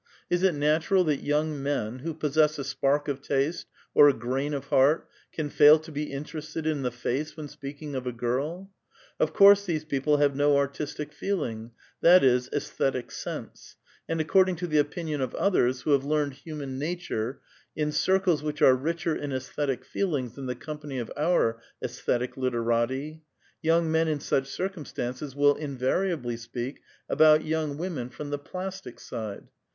[0.31, 4.51] Is it natural that young men, who possess a spark of taste, or a grain
[4.55, 8.71] of heart, can fail to be interested in the face when speaking of a girl?
[9.19, 11.69] Of course these people have no artistic feeling;
[12.01, 13.75] that is, aesthetic sense:
[14.09, 17.39] and according to tlie oi)inion of others, who have learned human nature
[17.75, 23.21] in circles which are richer in aesthetic feelings than the company of our aisthetic literati,
[23.61, 29.47] young men in such circumstances will invariably speak about young women from the plastic side.